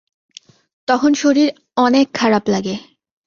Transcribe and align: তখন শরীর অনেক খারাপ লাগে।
তখন 0.87 1.11
শরীর 1.13 1.47
অনেক 1.77 2.05
খারাপ 2.13 2.43
লাগে। 2.49 2.75